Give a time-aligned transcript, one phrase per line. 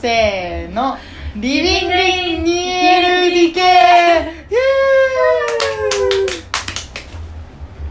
[0.00, 0.96] せーの。
[1.34, 3.60] リビングイン 2LDK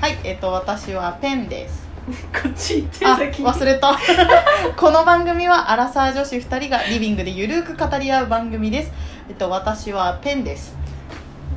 [0.00, 1.88] はいえっと私はペンです。
[2.06, 3.48] こっち行ってあ先に。
[3.48, 3.98] 忘れた。
[4.76, 8.92] この番組はアラサー女子2人がリビングでゆるく語り合う番組です。
[9.30, 10.76] えっと私はペンです。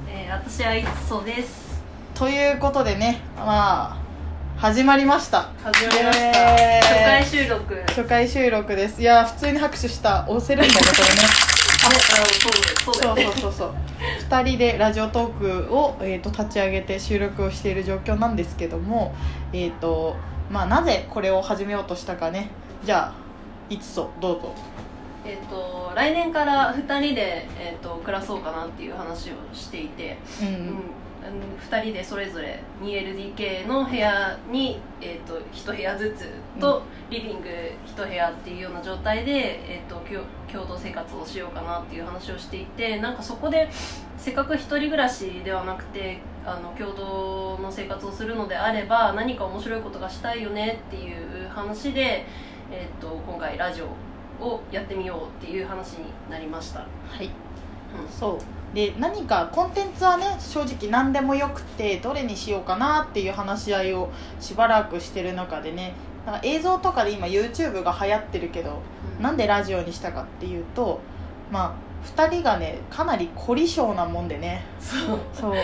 [0.10, 1.84] えー、私はいつそです。
[2.16, 4.07] ということでねまあ
[4.58, 5.52] 始まりました。
[5.64, 6.40] 始まりました、
[6.82, 7.76] 初回収録。
[7.76, 9.00] ね初回収録です。
[9.00, 10.26] いや普通に拍手した。
[10.28, 11.22] 押せるんだねこれね。
[11.86, 13.76] あそうそうそうそうそうそう。
[14.28, 19.14] 2人でラジオトークを、えー、と立ち上げて収録をしている状況なんですけども
[19.54, 20.16] えっ、と
[20.50, 22.50] まあなぜこれを始めようとしたかね。
[22.84, 23.14] じゃあ
[23.70, 24.56] いつそどうぞ。
[25.24, 30.80] えっ、と来年から2人で、えー、と暮らそうかなっていう話をしていて、うん、うん、
[31.24, 37.48] 2人でそれぞれ 2LDK の部屋に、えー、と1部屋ずつと、リビング
[37.86, 43.70] 1部屋っていうような状態で、えー、と共共同生活をしようかなっていう話をしていてなんかそこで
[44.18, 52.26] せっかく1人暮らしではなくてあの共同の生活をするのであれば何か面白いことがしたいよねっていう話で、
[52.72, 53.88] えー、と今回ラジオ
[54.44, 56.80] をやってみようっていう話になりました。
[56.80, 56.86] は
[57.22, 57.26] い。
[57.26, 58.10] うん。
[58.10, 65.94] そうで何かコンテンツはね正直何でもよくてどれにしようかなっていう話し合いをしばらくしてる中でね
[66.26, 68.82] なんか映像とかで今 YouTube が流行ってるけど
[69.22, 71.00] なんでラジオにしたかっていうと
[71.52, 74.64] まあ2人がねかなり凝り性なもんでね。
[74.80, 75.20] そう。
[75.34, 75.56] そう。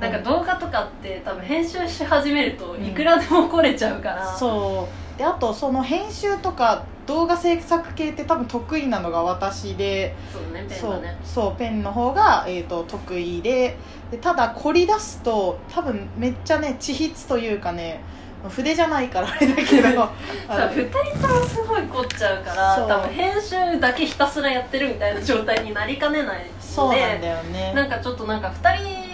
[0.00, 2.86] なんか動画とかって多分編集し始めるとうん。
[2.86, 13.76] いくらでも来れちゃうから、そうであとその編集とか動画制作系って多分得意なのが私でそうねペンそうがねそうペンの方が、えー、と得意で
[14.12, 18.00] でただ凝り出すと多分めっちゃね地筆というかね
[18.48, 20.04] 筆じゃないからあれだけど。
[20.04, 20.10] あ
[20.46, 27.72] 多の分2人ともすごい凝っちゃうから多分編集だけひたすらやってるみたいな状態になりかねないそうなんだよね。
[27.74, 29.08] なんかちょっとなんか2人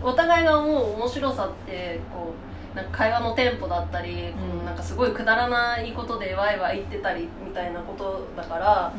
[0.00, 4.60] お互いが思う面白さってこうなんか会話のテンポだったり、こうん。
[4.62, 8.92] うなんかすごいくだらないことでワイワイ言ってたりみたいなことだから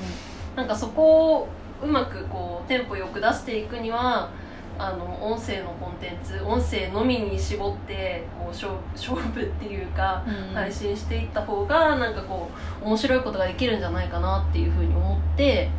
[0.55, 1.47] なんかそこを
[1.81, 4.29] うまくこうテンポよく出していくには
[4.77, 10.53] あの音声のコンテンツ音声のみに絞ってこう勝勝負っていうか、うん。
[10.53, 12.49] 配信していった方がなんかこ
[12.81, 15.69] う面白いことができるんじゃないかなっていうふうに思って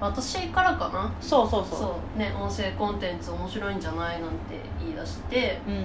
[0.00, 1.12] 私からかな？
[1.20, 2.18] そうそうそう。
[2.18, 5.74] ね音声コンテンツ面白いんじゃないなんて言い出して、うん。
[5.74, 5.82] うん、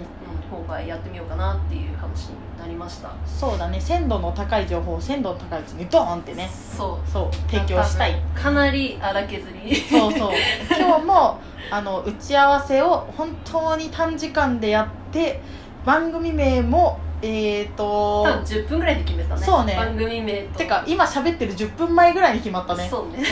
[0.50, 3.12] 今回やってみようかなっていう話になりました。
[3.26, 3.80] そうだね。
[3.80, 6.50] 鮮度の高い情報を鮮度の高いうちにドーンってね。
[6.50, 7.12] そう。
[7.12, 7.52] そう。
[7.52, 8.16] 提供したい。
[8.34, 9.76] かなり荒削り。
[9.76, 10.32] そうそう。
[10.80, 11.40] 今日も
[11.70, 15.42] あの打ち合わせを本当に短時間でやって
[15.86, 19.42] 番組名もえっ、ー、と多分10分ぐらいで決めたね。
[19.42, 19.76] そうね。
[19.76, 20.60] 番組名と。
[20.60, 22.88] てか今喋ってる10分前ぐらいに決まったね。
[22.90, 23.24] そうね。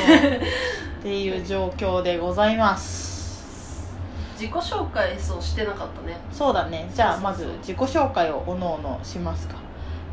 [1.00, 3.94] っていう状況でございます。
[4.34, 6.18] 自己紹介そうしてなかったね。
[6.32, 6.90] そうだね。
[6.94, 9.56] じゃあまず自己紹介をおのおのしますか。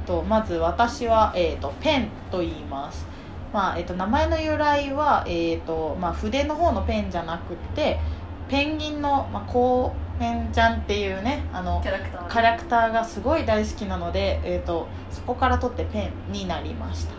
[0.07, 3.07] とまず私は、えー、とペンと言います。
[3.53, 7.99] まあえー、と名前の由来は、えーとまあ、筆の方のペンじゃなくて
[8.49, 17.15] ペンギンの、まあ、コウペンちゃんっていうねあのキャラクターキャラクターがすごい大好きなので、えー、とそこから取ってペンになりました。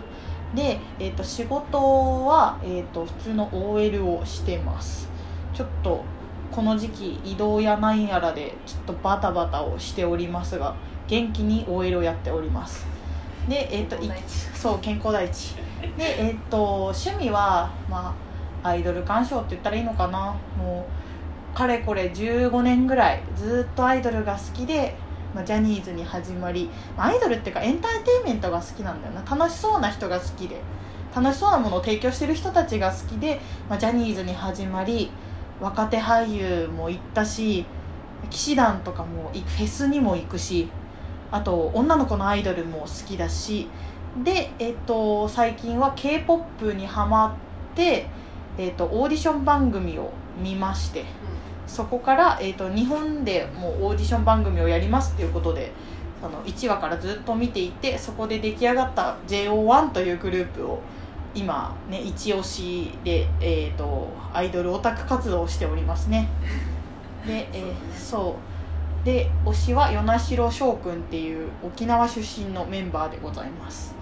[0.55, 5.09] で、えー、と仕事は、えー、と普通の OL をしてます。
[5.55, 6.03] ちょっと
[6.51, 10.75] この時期移動やなんやらでちょっとバタバタをしておりますが
[11.07, 12.85] 元気に OL をやっております。
[13.49, 14.31] でえっ、とい健康第一。
[14.59, 15.55] そう健康第一。
[15.97, 18.15] でえっ、と趣味はま
[18.63, 20.35] あアイドル鑑賞って言ったらいいのかな。
[20.55, 21.00] もう
[21.53, 24.95] かれこれ15年ぐらいずっとアイドルが好きで、
[25.35, 29.23] まあ、ジャニーズに始まりまあアイドルっていうかエンターテインメントが好きなんだよな。
[29.23, 30.61] 楽しそうな人が好きで。
[31.15, 35.11] 楽しそうなものを提供してる人たちが好きで、まあ、ジャニーズに始まり
[35.59, 37.65] 若手俳優も行ったし
[38.29, 40.69] 騎士団とかもフェスにも行くし
[41.31, 43.67] あと女の子のアイドルも好きだし
[44.23, 47.37] で、えっと最近は k p o p にハマ
[47.73, 48.07] って、
[48.57, 50.11] えっとオーディション番組を
[50.41, 51.05] 見まして。
[51.71, 55.71] そこから、えっと日本でもうオーディション番組をやりますっていうことで
[56.21, 60.81] その1話からずっと見ていてそこで出来上がった JO1 というグループを
[61.33, 66.27] 今ね一押しで、えー、とアイドルオタク活動をしておりますね。
[67.25, 68.35] で、えーそ
[69.03, 73.95] うで推しは与那城翔くんっていう沖縄出身のメンバーでございます、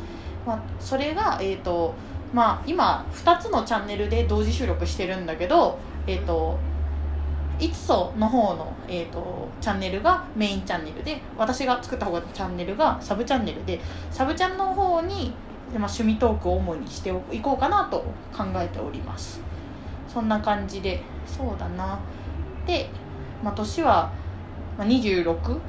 [0.45, 1.93] まあ、それが、えーと
[2.33, 6.57] まあ、今2つのチャンネルで同時収録してるんだけどえっ、と
[7.59, 13.79] いつその方の、えー、とチャンネルがメインチャンネルで私が作った方がチャンネルがサブチャンネルで
[14.11, 15.33] サブチャンの方に、
[15.71, 17.99] で、まあ、趣味トークを主にしていこうかなと
[18.35, 19.41] 考えております。
[20.07, 21.99] そんな感じでそうだな。
[22.65, 22.89] で、
[23.43, 24.11] まあ、年は
[24.77, 25.59] まあ26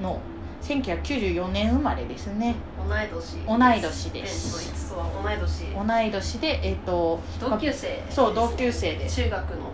[0.00, 0.20] の
[0.62, 2.54] 1994年生まれですね。
[2.78, 4.94] 同い年同い年です。
[4.94, 5.86] 同い年。
[5.86, 9.08] 同い年でえっ、と同級生そう同級生で。
[9.08, 9.70] 中学の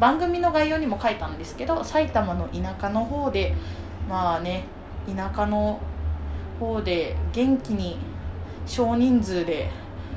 [0.00, 3.54] 番組の概要にも書いたんですけど埼玉の田舎の方で
[4.08, 4.64] まあね
[5.06, 5.78] 田舎の
[6.58, 7.98] 方で元気に
[8.66, 9.70] 少人数で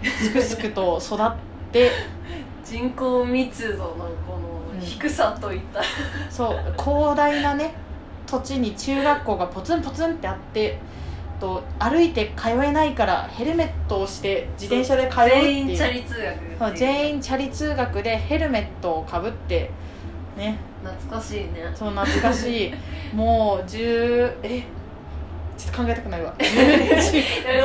[0.04, 1.36] すくすくと育っ
[1.72, 1.92] て
[2.64, 3.90] 人口密度の
[4.26, 5.82] この低さといった、
[6.30, 7.74] そう広大なね
[8.26, 10.80] 土地に中学校がポツンポツンってあって
[11.44, 16.16] と歩いて通えないからヘルメットをして自転車で通うって全員チャリ通
[16.62, 19.70] 学全員チャリ通学でヘルメットをかぶって
[20.38, 20.58] ね。
[20.82, 21.70] 懐かしいね。
[21.76, 22.74] そう懐かしい。
[23.14, 24.64] もう10え
[25.58, 26.34] ちょっと考えたくな いわ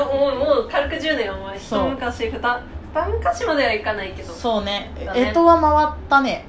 [0.04, 4.32] もうもう軽く10年はもう一昔二二昔まではいかないけど。
[4.32, 4.90] そうね。
[5.06, 5.28] だね。
[5.30, 6.44] えとは回ったね。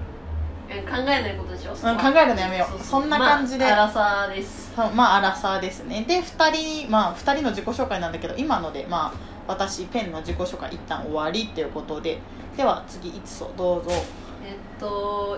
[0.68, 2.84] え考えないことでしょ、うん考えるのやめよう。
[2.84, 3.66] そんな感じで。
[3.66, 4.66] まあ、荒さです。
[4.66, 6.06] そうまあアラサーですね。
[6.08, 9.14] で2人まあ2人の自己紹介なんだけど今のでまあ
[9.48, 12.20] 私ペンの自己紹介一旦終わりっていうことで
[12.56, 13.92] では次いつそどうぞ。
[13.92, 15.38] えっと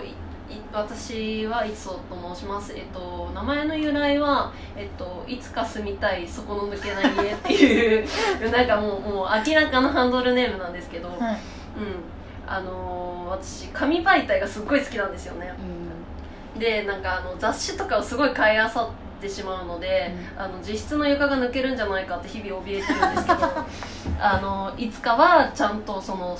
[0.70, 2.00] 私はいつと
[2.34, 8.06] 申します、えっと、名前の由来は、えっと、いつか住みたいそこの抜けない家っていう
[8.52, 11.18] なんかもうもう明らかなハンドルネームなんですけど、うん。
[11.18, 11.38] はい
[12.46, 13.02] あのー
[13.32, 15.52] 私紙媒体がすっごい好きなんですよね。
[16.58, 18.80] でなんかあの雑誌とかをすごい買い漁って
[19.28, 23.38] しまうので、あの実質の床が抜けるんじゃないかって日々怯えてるんですけど
[24.20, 26.36] あのいつかはちゃんとその、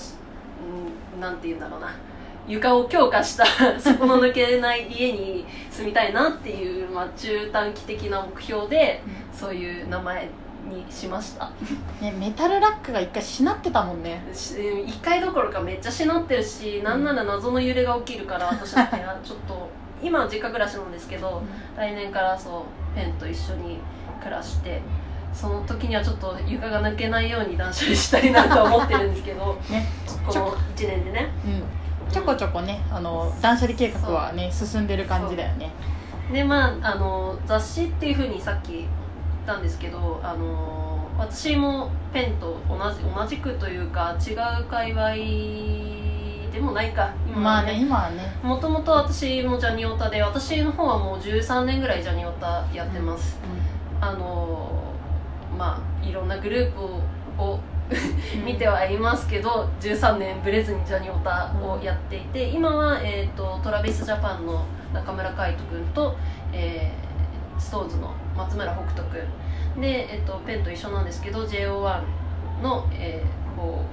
[1.15, 1.95] うん、なんて言うんだろうな。
[2.49, 3.45] 床を強化した
[3.79, 9.01] そこの抜けない家に住みたいなっていう、まあ、中短期的な目標で
[9.33, 10.29] そういう名前
[10.69, 11.51] にしました。
[12.01, 14.23] ね、メタルラックが一回しなってたもんね。
[14.33, 14.57] し
[14.87, 19.69] 一回どころかめっちゃしなってるしなんなら謎の揺れが起きるから私の部屋ちょっと
[20.03, 21.43] 今は実家暮らしなんですけど
[21.77, 23.79] 来年からそうペンと一緒に
[24.21, 24.81] 暮らして
[25.33, 29.87] その時にはちょっと床が抜けないように断捨離したいなとは思ってるんですけど ね。
[30.27, 31.29] この1年でね。
[31.47, 32.13] うん。
[32.13, 35.71] ちょこちょこねあの断捨離計画はね進んでる感じだよね。
[36.31, 38.87] でまああの雑誌っていうふうにさっき言っ
[39.47, 45.15] たんですけどあの私もペンと同じ同じくというか違う界隈
[46.53, 48.35] でもないか今まあはね今はね。
[48.43, 53.39] もともと私もジャニオタで私の方はもう13年ぐらいジャニオタやってます、
[54.01, 54.95] あの
[55.57, 57.01] まあいろんなグループを
[57.39, 57.61] を
[58.35, 58.45] うん。
[58.45, 64.65] 見てはいますけど13年ブレずにジャニオタをやっていて今は、えー、とトラビスジャパンの
[64.95, 66.17] 中村海人君と、
[66.53, 67.13] えー
[67.63, 69.09] ストーンズの松村北斗
[69.75, 69.81] 君。
[69.81, 72.03] で、えー、とペンと一緒なんですけど JO1
[72.63, 73.85] の、えー、方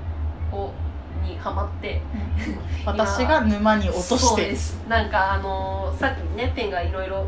[0.51, 0.73] を
[1.21, 2.01] にハマって。
[2.85, 4.49] 私が沼に落として。
[4.49, 4.79] です。
[4.87, 7.27] なんかあのーさっきねペンがいろいろ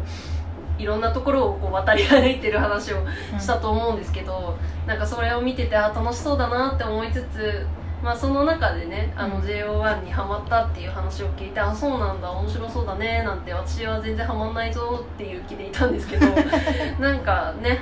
[0.78, 3.06] いろんなところをこう渡り歩いてる話を
[3.40, 4.58] したと思うんですけど、
[4.88, 7.66] なんかそれを見ててあ楽しそうだなって思いつつ、
[8.02, 9.42] まあ、その中でねあのうん。
[9.44, 16.26] JO1 にハマったっていう話を聞いて、あそうなんだ面白そうだねなんて私は全然ハマんないぞっていう気でいたんですけど
[17.00, 17.80] なんかね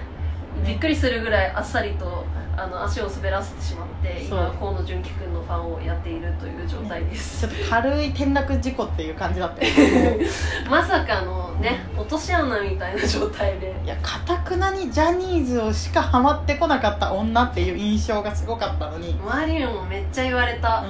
[0.65, 2.25] びっくりするぐらいあっさりと
[2.61, 10.19] あの足を滑らせてしまって今河野純喜君のファンをやっているという状態です、ちょっと軽い転落事故っていう感じだったよね。
[10.69, 13.73] まさかのね落とし穴みたいな状態で。
[13.85, 20.85] いやかたくなにジャニーズをしかハマってこなかった女っていう印象がすごかったのに、周りにもめっちゃ言われた、う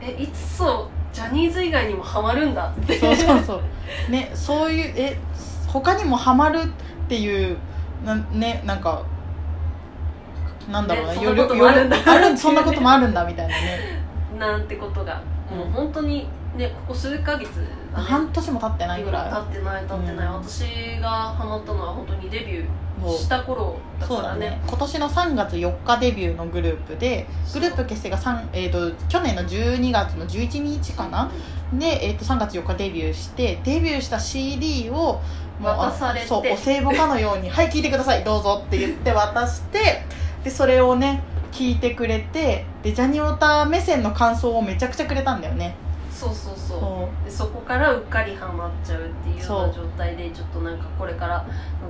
[0.00, 2.96] えいつそうジャニーズ以外にもハマるんだって。
[2.96, 3.54] ん、そうそうそ
[4.08, 4.10] う。
[4.10, 5.16] ねそういうえ
[5.68, 6.66] 他にもハマるっ
[7.08, 7.56] ていう
[8.04, 9.02] なねなんか
[10.70, 11.96] なんだろうな、ねそんなこともあるんだ。
[12.04, 14.02] あるそんなこともあるんだみたいなね。
[14.38, 17.50] なんてことが、うんもう本当にねここ数ヶ月
[17.92, 18.04] だね。
[18.04, 19.30] 半年も経ってないぐらい。
[19.30, 20.32] 経ってない経ってない、うん。
[20.34, 24.50] 私がハマったのは本当にデビューした頃だそうだからね。
[24.50, 31.30] ね今年の3月4日デビューのグループでグループ結成が3、えー、と去年の12月の11日かな？
[31.72, 34.94] で、えー、と3月4日デビューしてデビューした CD を
[35.60, 36.26] もうあ渡されて。
[36.26, 38.24] そうお歳暮かのように「はい聞いてください。
[38.24, 40.04] どうぞ」って言って渡して
[40.46, 45.74] でそれをね聞いてくれてでジャニオタ目線の感想をめちゃくちゃくれたんだよね。
[46.08, 46.78] そうそうそう。
[46.78, 51.44] そでそこからうっかりハマっちゃうっていうような状態でちょっとなんかこれから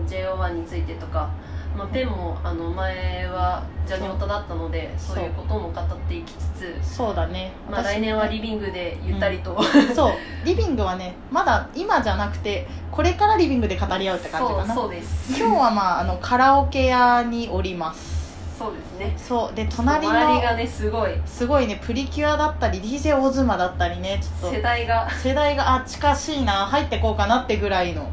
[0.08, 1.28] JO1 についてとか、
[1.76, 5.22] まあ、ペンもあの前はジャニオタだったのでそう。
[5.22, 7.52] いうことも語っていきつつうそうだね。
[7.70, 9.54] まあ、私来年はリビングでゆったりと、
[9.94, 10.12] そう。
[10.46, 14.74] リビングはねまだ今じゃなくてこれからリビングで語り合うって感じかな。
[14.74, 15.38] そうそうです。
[15.38, 18.15] 今日はまああのカラオケ屋におります
[18.58, 19.14] そうですね。
[19.18, 19.54] そう。
[19.54, 21.10] で隣の周りがねすごい。
[21.26, 24.56] すごいねプリキュアだったり DJ オズマだったりねちょっと。
[24.56, 25.10] 世代が。
[25.10, 28.10] 世代があ近しいな入ってこうかなってぐらいの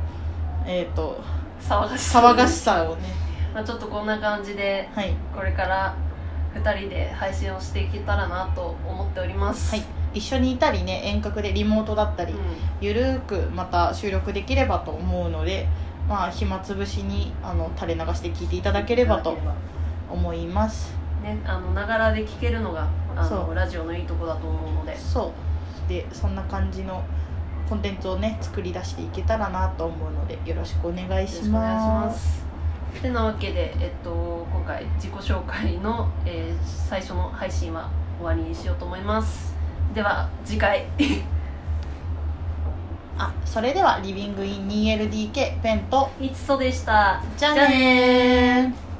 [0.66, 1.22] えっ、と
[1.62, 3.14] 騒がし騒がしさをね。
[3.54, 5.14] まあ、ちょっとこんな感じではい。
[5.34, 5.96] これから
[6.56, 9.74] 2人で配信をしていけたらなと思っております。
[9.74, 9.86] はい。
[10.14, 12.40] 一緒にいたりね遠隔でリモートだったり、うん。
[12.82, 15.68] ゆるーくまた収録できればと思うので
[16.10, 19.38] まあ暇つぶしにあの垂れ流して聞いていただければと
[20.13, 20.93] 思います。
[21.24, 24.98] ねあのながらで聞けるのがあのラジオのいいとこだと思うので。
[24.98, 25.34] そ
[25.88, 25.89] う。
[25.89, 27.03] でそんな感じの
[27.67, 32.43] コンテンツをね作り出していけたらなと思うのでよろしくお願いしまます。
[32.96, 37.89] すてなわけで、えっと、今回自己紹介の、えー最初の配信は
[38.20, 39.55] 終わりにしようと思います。
[39.93, 40.86] では次回。
[43.17, 47.22] あそれではリビングイン 2LDK ペンといつそでした。
[47.38, 48.93] じゃあねー